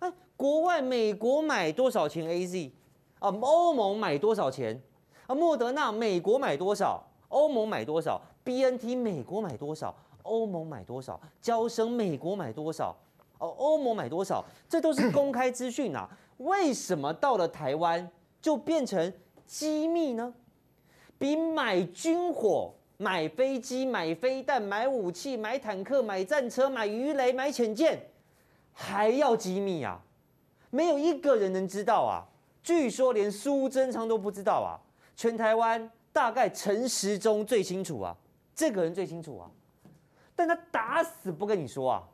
[0.00, 2.70] 哎，国外美国买多少钱？AZ
[3.18, 4.80] 啊，欧盟买多少钱？
[5.34, 7.02] 莫德纳美国买多少？
[7.28, 9.94] 欧盟买多少？BNT 美国买多少？
[10.22, 11.20] 欧盟买多少？
[11.40, 12.96] 交生美国买多少？
[13.38, 14.44] 哦，欧盟买多少？
[14.68, 16.08] 这都是公开资讯啊！
[16.38, 19.12] 为什么到了台湾就变成
[19.46, 20.32] 机密呢？
[21.18, 28.10] 比买军火、买飞机、买飞弹、买武器、买坦克、买战车、买鱼雷、买潜舰
[28.72, 30.00] 还要机密啊！
[30.70, 32.26] 没有一个人能知道啊！
[32.62, 34.78] 据说连苏贞昌都不知道啊！
[35.14, 38.16] 全台湾大概陈时中最清楚啊，
[38.54, 39.50] 这个人最清楚啊，
[40.34, 42.08] 但他打死不跟你说啊，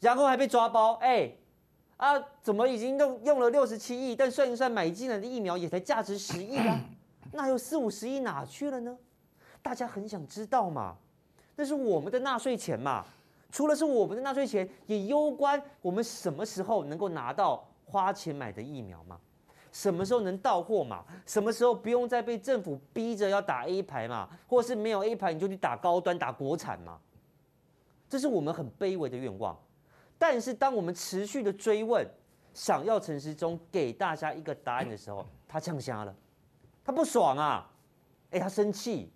[0.00, 1.32] 然后还被抓包，哎，
[1.96, 6.80] 啊，怎么已经用用了六十七亿，但算一算买进来的疫苗也才价值十亿啊，
[7.32, 8.96] 那有四五十亿哪去了呢？
[9.60, 10.96] 大家很想知道嘛，
[11.56, 13.04] 那是我们的纳税钱嘛，
[13.50, 19.18] 除了是我们的纳税钱，也攸关我们什么时候能够拿到花钱买的疫苗嘛。
[19.72, 21.04] 什么时候能到货嘛？
[21.26, 24.28] 什么时候不用再被政府逼着要打 A 牌嘛？
[24.46, 26.98] 或是没有 A 牌你就去打高端、打国产嘛？
[28.08, 29.58] 这是我们很卑微的愿望。
[30.18, 32.04] 但是当我们持续的追问，
[32.54, 36.14] 想要陈时中给大家一个答案的时候，他呛瞎了，
[36.84, 37.70] 他不爽啊！
[38.30, 39.10] 哎，他生气，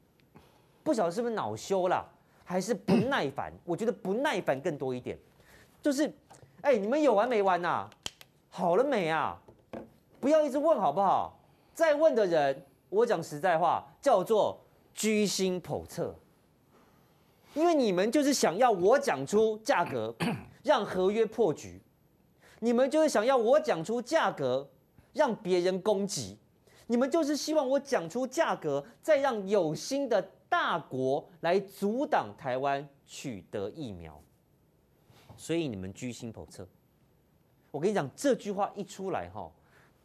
[0.83, 2.09] 不晓得是不是恼羞了，
[2.45, 3.53] 还是不耐烦？
[3.65, 5.19] 我觉得不耐烦更多一点，
[5.83, 6.13] 就是，
[6.61, 7.91] 哎，你们有完没完呐、啊？
[8.49, 9.41] 好了没啊？
[10.23, 11.37] 不要一直问好不好？
[11.75, 14.57] 再问的人，我讲实在话，叫做
[14.95, 16.15] 居心叵测。
[17.55, 20.15] 因为你们就是想要我讲出价格，
[20.63, 21.81] 让合约破局；
[22.61, 24.71] 你们就是想要我讲出价格，
[25.13, 26.37] 让别人攻击；
[26.87, 34.23] 你们就是希望我讲出价格，再让有心的大国来阻挡台湾取得疫苗。
[35.37, 36.65] 所以你们居心叵测。
[37.73, 39.51] 我跟你讲，这句话一出来，哈。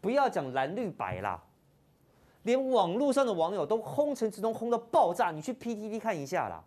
[0.08, 1.44] 不要讲蓝绿白啦，
[2.44, 5.32] 连网络上的网友都轰成直通轰到爆炸。
[5.32, 6.64] 你去 PTT 看一下啦，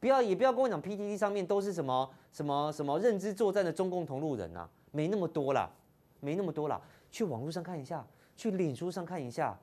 [0.00, 5.70] 不要也不要跟我讲 PTT 上面都是什么什么什么认知作战的中共同路人啊，没那么多啦，
[6.18, 6.82] 没那么多啦。
[7.08, 8.04] 去网络上看一下，
[8.36, 9.56] 去脸书上看一下，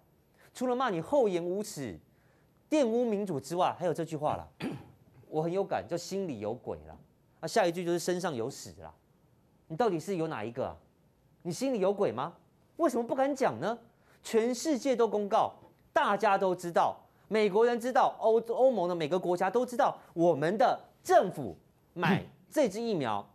[0.53, 1.99] 除了骂你厚颜无耻、
[2.69, 4.47] 玷污民主之外，还有这句话啦，
[5.27, 6.95] 我很有感，叫心里有鬼啦。
[7.41, 8.93] 啊，下一句就是身上有屎啦。
[9.67, 10.77] 你到底是有哪一个啊？
[11.41, 12.33] 你心里有鬼吗？
[12.79, 13.77] 为什么不敢讲呢？
[14.23, 15.53] 全世界都公告，
[15.91, 16.95] 大家都知道，
[17.27, 21.57] 美国人知道，欧欧盟的每个国家都知道，我们的政府
[21.93, 23.27] 买这支疫苗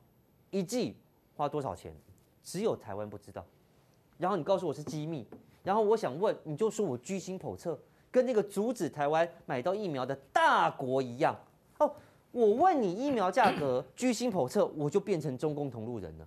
[0.50, 0.96] 一剂
[1.36, 1.94] 花多少钱，
[2.42, 3.44] 只有台湾不知道。
[4.16, 5.26] 然后你告诉我是机密，
[5.62, 7.78] 然后我想问，你就说我居心叵测，
[8.10, 11.38] 跟那个阻止台湾买到疫苗的大国一样。
[11.78, 11.94] 哦，
[12.32, 16.26] 我问你疫苗价格 居心叵测，我就变成中共同路人了，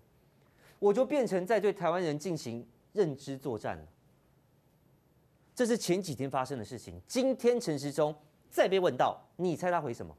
[0.78, 3.84] 我就变成在对台湾人进行认知作战了。
[5.56, 7.02] 这是前几天发生的事情。
[7.08, 8.16] 今天陈时中
[8.50, 10.16] 再被问到，你猜他回什么？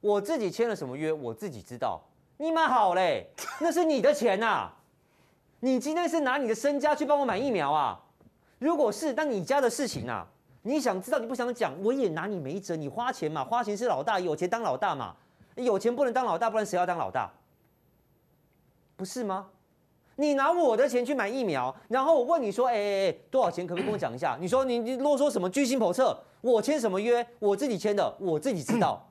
[0.00, 2.00] 我自己签了什么约，我自己知道。
[2.36, 3.28] 你妈好嘞，
[3.60, 4.74] 那是你的钱呐、啊。
[5.60, 8.00] 你今天是拿你的身家去帮我买疫苗啊？
[8.58, 10.26] 如果是，那你家的事情啊。
[10.62, 12.76] 你想知道，你不想讲，我也拿你没辙。
[12.76, 15.16] 你花钱嘛，花钱是老大，有钱当老大嘛。
[15.56, 17.30] 有钱不能当老大，不然谁要当老大？
[18.96, 19.50] 不是吗？
[20.20, 23.64] 你拿我的钱去买疫苗，然后我问你说，哎哎哎，多少钱？
[23.64, 24.36] 可不可以跟我讲一下？
[24.40, 25.48] 你说你你啰嗦什么？
[25.48, 26.18] 居心叵测？
[26.40, 27.24] 我签什么约？
[27.38, 29.08] 我自己签的，我自己知道。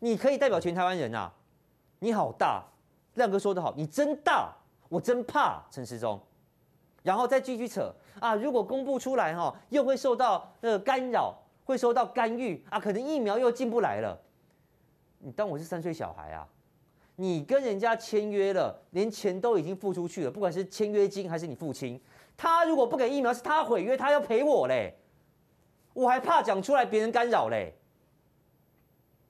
[0.00, 1.32] 你可以代表全台湾人啊！
[2.00, 2.64] 你好大，
[3.14, 4.52] 亮哥说得好，你真大，
[4.88, 6.20] 我真怕陈时中。
[7.04, 8.34] 然后再继续扯啊！
[8.34, 11.32] 如果公布出来哈，又会受到呃干扰，
[11.64, 14.18] 会受到干预啊，可能疫苗又进不来了。
[15.20, 16.48] 你当我是三岁小孩啊？
[17.20, 22.00] 你跟人家签约了，连钱都已经付出去了，不管是签约金还是你付清，
[22.34, 24.94] 他如果不给疫苗，是他毁约，他要赔我嘞，
[25.92, 27.74] 我还怕讲出来别人干扰嘞。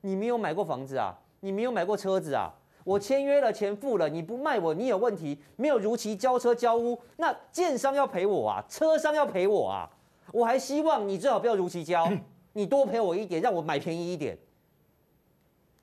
[0.02, 1.18] 你没有买过房子啊？
[1.40, 2.54] 你没有买过车子啊？
[2.84, 9.90] 我签约了，钱付了，你不卖我，你有问题，没有如期交车交屋，那建商要赔我啊，车商要赔我啊，
[10.32, 12.08] 我还希望你最好不要如期交，
[12.52, 14.38] 你多赔我一点，让我买便宜一点。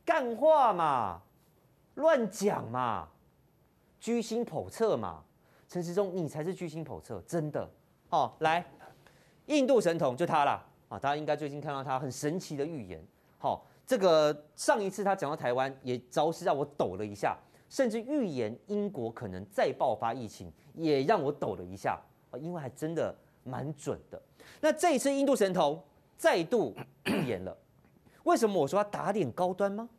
[0.05, 1.23] 干话嘛。
[1.97, 3.07] 乱讲嘛，
[3.99, 5.23] 居心叵测嘛，
[5.67, 7.67] 陈时中你才是居心叵测，真的。
[8.09, 8.63] 哦，来，
[9.47, 13.03] 印度神童就他了啊，大家应该最近看到他很神奇的预言。
[13.39, 17.35] 好、哦，这个上一次他讲到台湾，也着实让我抖了一下，
[17.67, 24.21] 甚至预言英国可能再爆发疫情，也让我抖了一下啊，因为还真的蛮准的。
[24.61, 25.83] 那这一次印度神童
[26.15, 27.57] 再度预言了，
[28.23, 29.89] 为什么我说他打脸高端吗？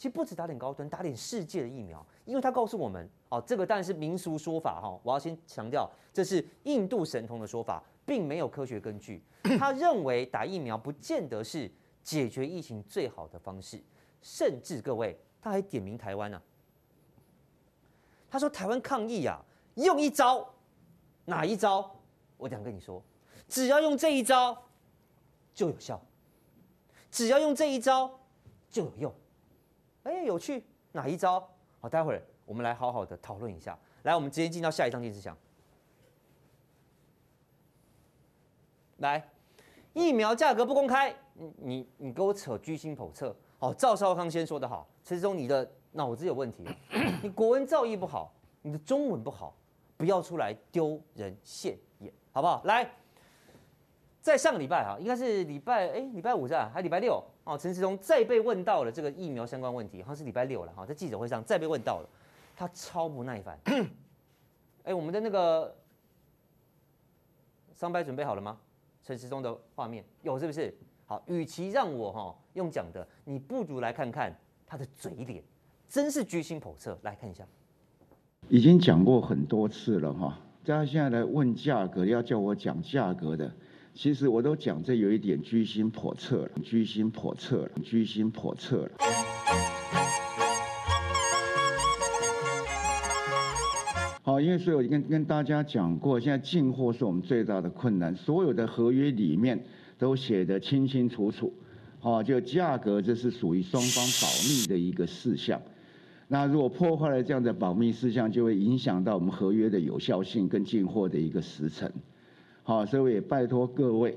[0.00, 9.22] 其实不止打点高端，打点世界的疫苗，因为他告诉我们，哦，这个当然是民俗说法哈，我要先强调，这是印度神童的说法，并没有科学根据。
[9.58, 11.70] 他认为打疫苗不见得是
[12.02, 13.78] 解决疫情最好的方式，
[14.22, 16.40] 甚至各位，他还点名台湾呢、
[18.30, 19.38] 他说台湾抗疫、啊，
[19.74, 20.50] 用一招，
[21.26, 21.94] 哪一招？
[22.38, 23.02] 我想跟你说，
[23.46, 24.56] 只要用这一招
[25.52, 26.00] 就有效，
[27.10, 28.18] 只要用这一招
[28.70, 29.14] 就有用。
[30.04, 31.46] 哎，有趣，哪一招？
[31.80, 33.78] 好，待会儿我们来好好的讨论一下。
[34.02, 35.36] 来，我们直接进到下一张电视墙。
[38.98, 39.28] 来，
[39.92, 43.34] 疫苗价格不公开，你你你给我扯居心叵测。
[43.58, 46.64] 好，赵少康先说的好，陈时中你的脑子有问题，
[47.22, 48.32] 你国文造诣不好，
[48.62, 49.54] 你的中文不好，
[49.96, 52.62] 不要出来丢人现眼，好不好？
[52.64, 52.90] 来。
[54.22, 56.70] 在上个礼拜哈，应该是礼拜哎，礼拜五是吧？
[56.74, 57.58] 还礼拜六哦。
[57.58, 62.08] 陈时中再被问到了这个疫苗相关问题，好像是礼拜六了哈，在记者会上再被问到了，
[62.56, 63.58] 他超不耐烦。
[64.84, 65.74] 哎，我们的那个
[67.74, 68.58] 商拍准备好了吗？
[69.02, 70.72] 陈时中的画面有是不是？
[71.06, 74.32] 好，与其让我哈用讲的，你不如来看看
[74.66, 75.42] 他的嘴脸，
[75.88, 76.96] 真是居心叵测。
[77.02, 77.44] 来看一下，
[78.48, 83.50] 已经讲过很多次了哈，大家现在来问价格，要叫我讲价格的。
[83.94, 88.90] 其实我都讲，这有一点居心叵测了，居心叵测了，居心叵测了。
[94.22, 99.62] 好，因为所以我跟跟大家讲过，现在进货是我们最大的困难，所有的合约里面
[99.98, 101.52] 都写得清清楚楚。
[101.98, 105.60] 好，就价格这是属于双方保密的一个事项。
[106.28, 111.90] 那如果破坏了这样的保密事项，就会影响到我们合约的有效性跟进货的一个时程。
[112.70, 114.16] 好，所以我也拜托各位，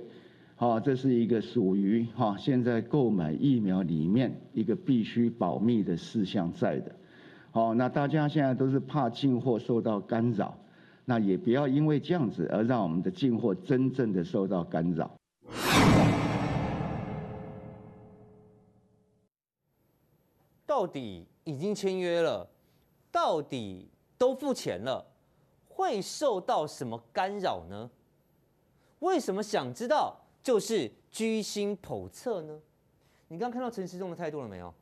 [0.55, 6.95] 好，这是一个属于哈现在购买疫苗里面一个必须保密的事项在的。
[7.49, 10.55] 好，那大家现在都是怕进货受到干扰，
[11.03, 15.09] 那也不要因为这样子而让我们的进货真正的受到干扰。
[20.67, 22.47] 到底已经签约了，
[23.11, 25.03] 到底都付钱了，
[25.67, 27.89] 会受到什么干扰呢？
[29.03, 32.57] 为什么想知道就是居心叵测呢？
[33.27, 34.73] 你刚刚看到陈时中的态度了没有？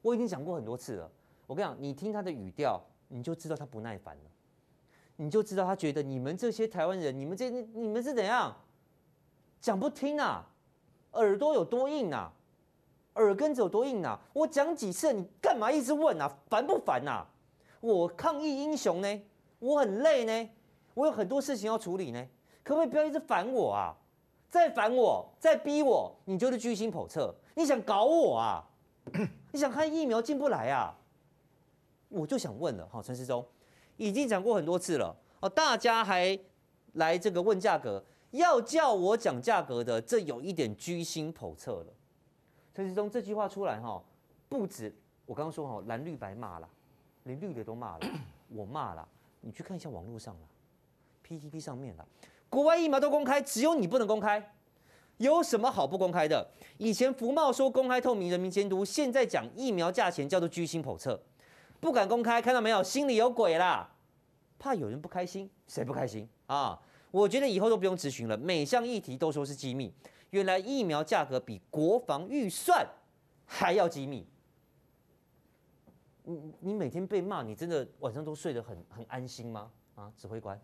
[0.00, 1.10] 我已经讲过很多次了。
[1.46, 4.22] 我跟你讲，你听他的语调，你就知道他不耐烦了，
[5.16, 8.56] 你就知道他觉得你们这些台湾人，你们这你们是怎样
[9.60, 10.48] 讲不听啊？
[11.12, 12.32] 耳朵有多硬啊？
[13.16, 14.18] 耳根子有多硬啊？
[14.32, 16.34] 我讲几次，你干嘛一直问啊？
[16.48, 17.28] 烦不烦啊？
[17.80, 19.22] 我抗议英雄呢？
[19.58, 20.50] 我很累呢，
[20.94, 22.26] 我有很多事情要处理呢。
[22.64, 23.94] 可不可以不要一直烦我啊？
[24.50, 27.34] 再烦我，再逼我，你就是居心叵测。
[27.54, 28.64] 你想搞我啊？
[29.52, 30.96] 你想看疫苗进不来啊？
[32.08, 33.44] 我就想问了，哈，陈时中
[33.96, 36.38] 已经讲过很多次了，哦，大家还
[36.92, 41.92] 来这个问价格，要叫我讲价格的，这有一点居心叵测了。
[42.72, 44.02] 陈时中这句话出来，哈，
[44.48, 44.94] 不止
[45.26, 46.68] 我刚刚说，哈，蓝绿白骂了，
[47.24, 48.06] 连绿的都骂了，
[48.48, 49.08] 我骂了，
[49.40, 50.40] 你去看一下网络上了
[51.26, 52.06] ，PTP 上面了。
[52.54, 54.52] 国外疫苗都公开，只有你不能公开，
[55.16, 56.48] 有什么好不公开的？
[56.78, 61.20] 以前福茂说公开透明、人民监督，现在讲疫苗价钱叫做居心叵测，
[61.80, 62.80] 不敢公开，看到没有？
[62.80, 63.92] 心里有鬼啦，
[64.56, 66.80] 怕有人不开心，谁不开心啊？
[67.10, 69.92] 我觉得以后都不用咨询了，每项议题都说是机密。
[70.30, 72.86] 原来疫苗价格比国防预算
[73.44, 74.24] 还要机密。
[76.22, 79.70] 你你每天被骂，你真的晚上都睡得很很安心吗？
[79.96, 80.60] 啊，指挥官。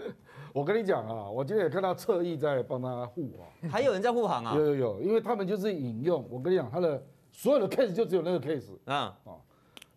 [0.52, 4.54] 我跟你讲啊，我今天也看到侧翼在帮他护啊，还有人在护航啊？
[4.56, 9.38] 有有有，因为他们就是引用我跟你讲，他的所有的 case 就只有那个 case 啊啊。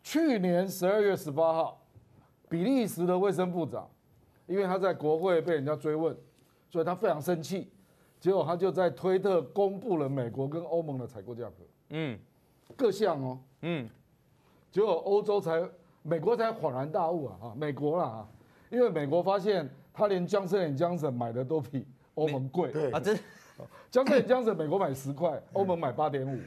[0.03, 1.81] 去年十二月十八号，
[2.49, 3.89] 比利时的卫生部长，
[4.45, 6.15] 因为他在国会被人家追问，
[6.69, 7.71] 所以他非常生气，
[8.19, 12.19] 结果他就在推特公布了美国跟欧盟的采购价格，嗯，
[12.75, 13.89] 各项哦，嗯，
[14.71, 15.67] 结果欧洲才，
[16.03, 18.29] 美国才恍然大悟啊啊，美国啦啊，
[18.69, 19.67] 因为美国发现。
[19.93, 22.91] 他连江森江森买的都比欧盟贵，对。
[22.91, 23.17] 啊，真
[23.91, 26.39] 江森江森美国买十块，欧盟买八点五，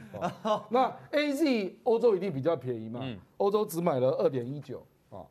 [0.69, 2.99] 那 A Z 欧洲一定比较便宜嘛，
[3.37, 5.23] 欧洲只买了二点一九啊，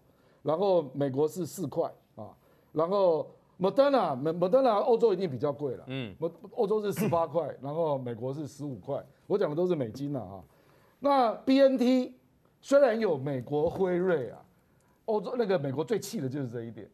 [0.42, 2.34] 然后美国是四块啊，
[2.72, 6.16] 然后 Moderna Moderna 欧洲一定比较贵了，嗯，
[6.52, 10.42] 欧洲是十八块， 然后美国是十五块，我讲的都是美金了啊，
[10.98, 12.14] 那 B N T
[12.62, 14.42] 虽然有美国辉瑞啊，
[15.04, 16.88] 欧洲那个美国最气的就是这一点。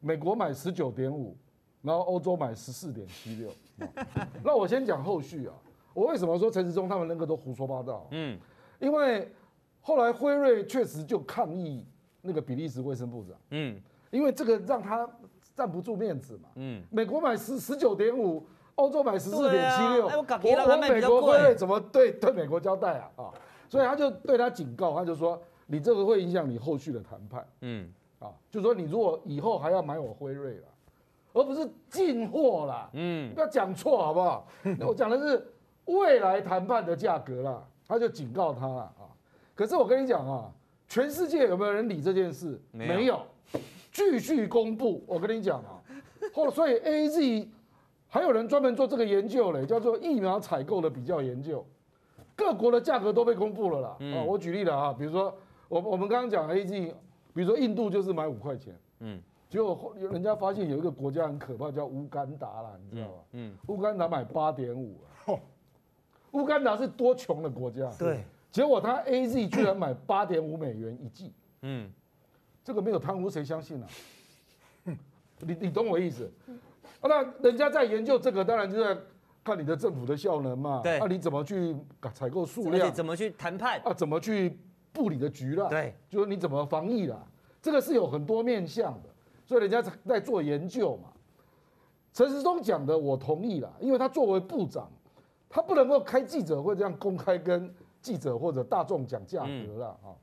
[0.00, 1.36] 美国买十九点五，
[1.82, 3.50] 然后欧洲买十四点七六。
[4.42, 5.54] 那我先讲后续啊，
[5.92, 8.06] 我为什么说陈时中他们那个都胡说八道？
[8.10, 8.38] 嗯，
[8.78, 9.30] 因为
[9.80, 11.84] 后来辉瑞确实就抗议
[12.22, 13.80] 那个比利时卫生部长，嗯，
[14.10, 15.08] 因为这个让他
[15.54, 23.10] 站不住面子嘛，嗯，美国买十十九点五，欧洲买十四点七六，我我美国辉瑞怎么对对美国交代啊？
[23.16, 23.34] 啊，
[23.68, 27.92] 所以他就对他警告，他就说你这个会影响你后续的谈判，嗯。
[28.26, 30.68] 啊，就是说你如果以后还要买我辉瑞了，
[31.32, 34.46] 而不是进货啦，嗯，不要讲错好不好？
[34.86, 35.46] 我讲的是
[35.86, 39.04] 未来谈判的价格啦，他就警告他了啊。
[39.54, 40.50] 可是我跟你讲啊，
[40.88, 42.60] 全世界有没有人理这件事？
[42.72, 43.20] 没有，
[43.92, 45.04] 继续公布。
[45.06, 45.80] 我跟你讲啊，
[46.34, 47.48] 后 所以 AZ
[48.08, 51.64] 还有人专门做这个研究嘞，叫做疫苗采购的比较研究，
[52.34, 53.88] 各国的价格都被公布了啦。
[54.14, 55.34] 啊，我举例了啊，比如说
[55.68, 56.94] 我我们刚刚讲 AZ。
[57.36, 59.20] 比如说印度就是买五块钱，嗯，
[59.50, 63.18] 结果人家发现有一个国家很可怕，叫乌干达啦，你知道吧？
[63.32, 64.96] 嗯，乌干达买八点五，
[66.30, 71.92] 乌干达是多穷的国家，对，结果他 AZ 居然买八点五美元一剂，嗯，
[72.64, 73.88] 这个没有贪污谁相信啊？
[75.40, 76.32] 你你懂我意思？
[77.02, 78.98] 那人家在研究这个，当然就在
[79.44, 81.76] 看你的政府的效能嘛，对，那你怎么去
[82.14, 82.90] 采购数量？
[82.90, 83.78] 怎么去谈判？
[83.84, 84.58] 啊，怎么去？
[84.96, 87.22] 布里的局了，对，就是你怎么防疫了，
[87.60, 89.10] 这个是有很多面向的，
[89.44, 91.10] 所以人家在做研究嘛。
[92.14, 94.90] 陈时中讲的我同意了，因为他作为部长，
[95.50, 100.06] 他不能够开记者会这样公开跟记者或者大众讲价格了啊。
[100.06, 100.14] 嗯、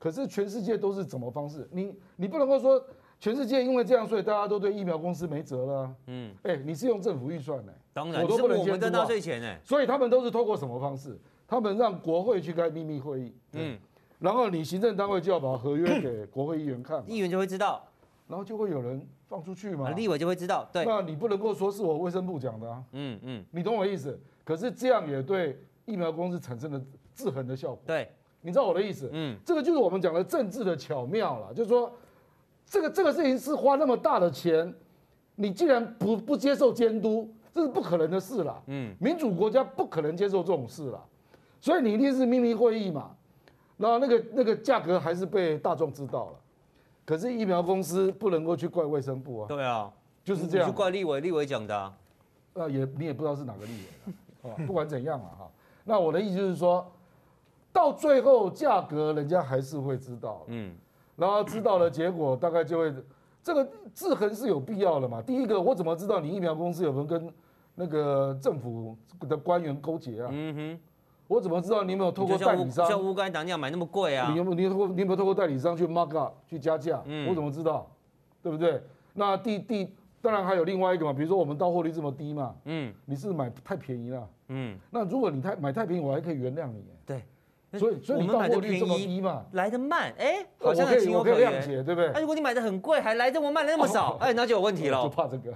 [0.00, 1.68] 可是全世界都是怎么方式？
[1.70, 2.84] 你你不能够说
[3.20, 5.94] 全世界因为这样，所以大家都对疫苗公司没辙了。
[6.08, 7.72] 嗯，哎，你是用政府预算呢？
[7.92, 8.74] 当然，我都不能监督啊。
[8.74, 11.16] 我们的纳税钱哎，所以他们都是透过什么方式？
[11.46, 13.36] 他们让国会去开秘密会议。
[13.52, 13.78] 嗯。
[14.18, 17.86] 然后你行政单位就要把合约给国会议员看，议员就会知道，
[18.26, 20.68] 然后就会有人放出去嘛，立委就会知道。
[20.72, 24.18] 对，那你不能够说是我卫生部讲的啊，嗯嗯，你懂我意思？
[24.44, 26.82] 可是这样也对疫苗公司产生了
[27.14, 27.80] 制衡的效果。
[27.86, 28.10] 对，
[28.40, 29.08] 你知道我的意思？
[29.12, 31.92] 嗯，这个就是我们讲的政治的巧妙了，就是说
[32.66, 34.74] 这个这个事情是花那么大的钱，
[35.36, 38.60] 你既然不不接受监督，这是不可能的事啦。
[38.66, 41.00] 嗯，民主国家不可能接受这种事啦，
[41.60, 43.14] 所以你一定是秘密会议嘛。
[43.78, 46.32] 然后那个那个价格还是被大众知道了，
[47.06, 49.46] 可是疫苗公司不能够去怪卫生部啊。
[49.48, 49.90] 对啊，
[50.24, 50.68] 就是这样。
[50.68, 51.96] 去怪立委，立委讲的啊。
[52.54, 55.50] 呃，也你也不知道是哪个立委了，不管怎样啊哈。
[55.84, 56.84] 那我的意思就是说，
[57.72, 60.74] 到最后价格人家还是会知道，嗯，
[61.14, 62.92] 然后知道了结果大概就会，
[63.44, 63.64] 这个
[63.94, 65.22] 制衡是有必要的嘛。
[65.22, 67.32] 第一个，我怎么知道你疫苗公司有没有跟
[67.76, 70.28] 那个政府的官员勾结啊？
[70.32, 70.80] 嗯哼。
[71.28, 72.86] 我怎么知道你有没有透过代理商？
[72.88, 74.28] 像乌干达那样买那么贵啊？
[74.30, 77.00] 你有没有你透你有没有透过代理商去 mark up 去加价？
[77.04, 77.88] 嗯、我怎么知道？
[78.42, 78.82] 对不对？
[79.12, 87.22] 那第第当然还有另外一个嘛，比如说我们到货率这么低嘛，嗯，你是买太便宜了，嗯，那如果你太买太便宜，我还可以原谅你，对，
[87.78, 92.10] 所以所以你到货率这么低嘛，来的慢，哎、欸，好像可以我可以谅解，对不对？
[92.14, 95.52] 那如果你买的很贵，还来这么慢，来那么少，哎、哦，那就有问题了，就怕这个。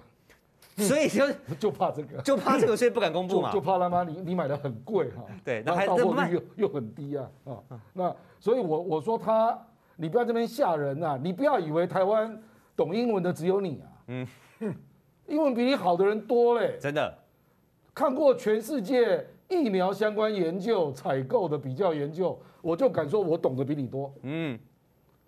[0.82, 1.26] 所以就
[1.58, 3.50] 就怕这个，就怕这个，所以不敢公布嘛。
[3.52, 7.58] 就怕他妈你你买的很贵哈，对，那还到货率又又很低啊啊，
[7.92, 9.58] 那所以我我说他，
[9.96, 12.40] 你不要这边吓人呐，你不要以为台湾
[12.76, 14.26] 懂英文的只有你啊，嗯，
[15.26, 17.18] 英文比你好的人多嘞，真的，
[17.94, 24.58] 看过全世界疫苗相关研究采购的比较研究，我就敢说我懂得比你多，嗯。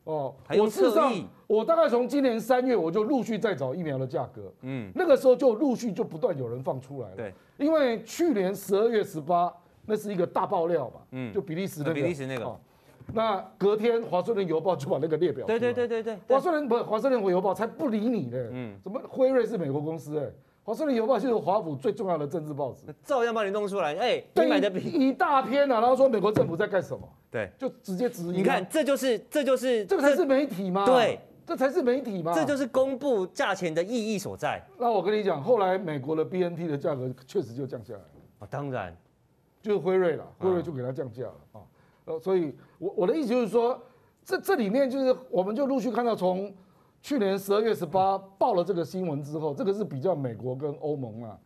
[0.05, 1.13] 哦，我事实上，
[1.47, 9.53] 我大概从今年三月我就陆续在找疫苗的价格，嗯，那个时候就陆续就不断有人放出来了，对，因为去年十二月十八
[9.87, 12.57] 那是一个大爆料嘛，嗯，就比利时那个，比利时那个，
[13.13, 20.31] 那隔天华盛顿邮报就把那个列表，对对对对对，华盛顿不，华盛顿邮报才不理你呢，嗯，怎么辉瑞是美国公司哎？
[20.65, 23.95] 华盛顿邮报就是华府最重要的政治报纸，照样帮你弄出来。
[23.97, 27.07] 哎、欸，你买的比一大篇啊，然后说美国政府在干什么？
[27.31, 28.39] 对，就直接质疑。
[28.39, 30.87] 你看，这就是这就是这个才是媒体吗？
[30.87, 32.33] 对，这才是媒体吗？
[32.35, 34.67] 这就是公布价钱的意义所在。
[34.79, 38.07] 那我跟你讲，后来美国的 BNT 的价格确实就降下来了。
[38.39, 38.97] 啊，当然，
[39.61, 41.61] 就是辉瑞了，辉瑞就给它降价了啊。
[42.07, 43.79] 呃，所以我我的意思就是说，
[44.25, 46.51] 这这里面就是我们就陆续看到从。
[47.05, 51.39] 去年十二月十八报了这个新闻之后，这个是比较美国跟欧盟啊，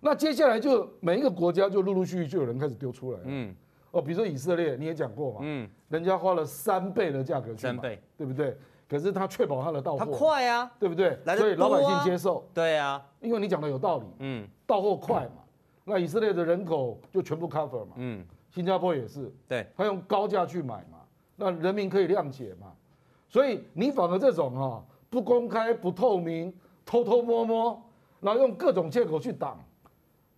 [0.00, 3.56] 那接下来就每一个国家就陆陆续续就有人开始丢出来，嗯，
[3.90, 8.54] 哦，比如说以色列你也讲过嘛，嗯，人家花了三倍的价格去买，三倍，对不对？
[8.86, 11.18] 可是他确保他的到货，他快啊，对不对？
[11.38, 15.42] 所以老百姓接受，对啊，因为你讲的有道理，嗯，到货快嘛，
[15.84, 20.98] 那以色列的人口就全部 cover 嘛，嗯，新加坡也是，对，他用高价去买嘛，
[21.34, 22.74] 那人民可以谅解嘛，
[23.26, 24.84] 所以你反而这种哈。
[25.10, 26.52] 不公开、不透明、
[26.84, 27.82] 偷偷摸摸，
[28.20, 29.58] 然后用各种借口去挡，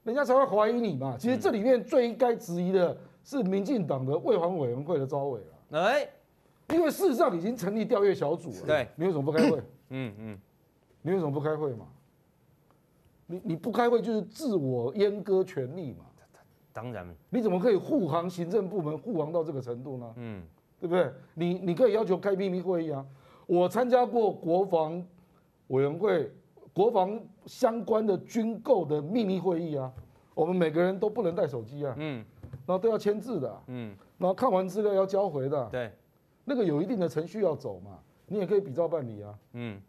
[0.05, 1.17] 人家才会怀疑你嘛。
[1.19, 5.79] 其实这里面最应该质疑的是民进党的卫环委员会的招委了。
[5.81, 6.09] 哎，
[6.71, 8.67] 因为事实上已经成立调阅小组了。
[8.67, 9.63] 对，你为什么不开会？
[9.91, 10.39] 嗯嗯，
[11.03, 11.87] 你为什么不开会嘛？
[13.27, 16.05] 你你不开会就是自我阉割权利嘛。
[16.73, 17.05] 当然。
[17.31, 20.15] 你怎么可以护航行政部门护航到这个程度呢？
[20.17, 20.43] 嗯，
[20.79, 21.11] 对不对？
[21.35, 23.05] 你你可以要求开秘密会议啊。
[23.51, 25.05] 我参加过国防
[25.67, 26.33] 委员会、
[26.73, 29.93] 国防相关的军购的秘密会议啊，
[30.35, 32.25] 我们每个人都不能带手机啊，嗯，
[32.65, 35.93] 然后都要签字的，嗯，然后看完资料要交回的，对，
[36.45, 37.99] 那个有一定的程序要走嘛，
[38.29, 39.83] 你也可以比照办理啊，嗯，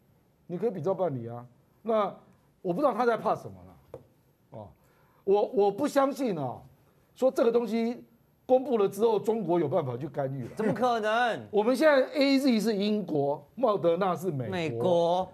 [0.47, 1.45] 你可以比照办理啊，
[1.83, 2.11] 那
[2.63, 3.99] 我不知道他在怕什么了，
[4.57, 4.67] 哦，
[5.23, 6.59] 我我不相信啊，
[7.13, 8.03] 说这个东西。
[8.51, 10.49] 公布了之后，中国有办法去干预了？
[10.57, 11.39] 怎么可能？
[11.49, 15.31] 我们现在 A Z 是英国，莫德纳是美国，美国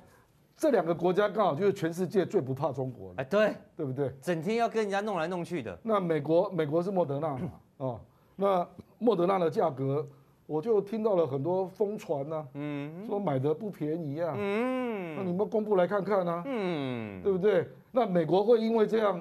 [0.56, 3.24] 这两个国家刚好就是全世界最不怕中国的。
[3.24, 4.14] 哎，对，对不对？
[4.22, 5.76] 整天要跟人家弄来弄去的。
[5.82, 7.52] 那美国，美国是莫德纳嘛？
[7.78, 8.00] 哦，
[8.36, 8.68] 那
[9.00, 10.08] 莫德纳的价格，
[10.46, 17.68] 我就听到了很多疯传呐，嗯，说买的不便宜啊，嗯，那你们公布来看看啊，嗯，对不对？
[17.92, 19.20] 那美国会因为这样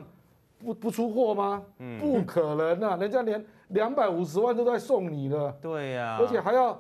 [0.59, 1.62] 不不出货吗？
[1.78, 3.42] 嗯，不可能啊，人家连。
[3.69, 6.79] 两百五十万都在送你了，对呀，而且还要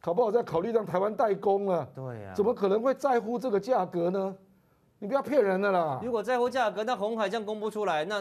[0.00, 4.34] 考不好再考虑让台湾代工了，对呀，怎么可能会在乎这个价格呢？
[5.00, 6.00] 你不要骗人的啦！
[6.02, 8.20] 如果在乎价格，那红海这样公布出来，那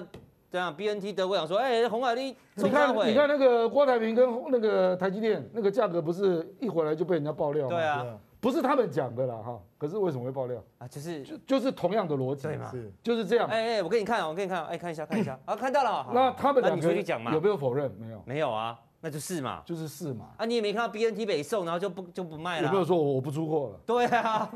[0.52, 7.76] 这样 BNT 德国想说，哎，红海你你看你看那个郭台铭跟那个台积电那个价格不是一回来就被人家爆料吗？
[7.76, 8.06] 对啊。
[8.40, 10.88] 不是他们讲的啦哈，可是为什么会爆料啊？
[10.88, 12.70] 就是就就是同样的逻辑，对吗？
[12.72, 13.48] 是就是这样。
[13.50, 16.08] 哎哎，我给你看，我给你看，哎，看一下，看一下， 啊，看到了。
[16.14, 16.94] 那他们两个
[17.34, 17.92] 有没有否认？
[18.00, 20.30] 没有，没有啊，那就是嘛，就是是嘛。
[20.38, 22.68] 啊，你也没看到 BNT 北送，然后就不就不卖了。
[22.68, 23.80] 有没有说我不出货了？
[23.86, 24.52] 对啊，